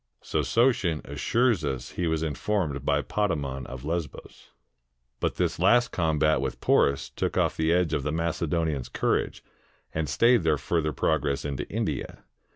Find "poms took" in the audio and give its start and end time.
6.59-7.37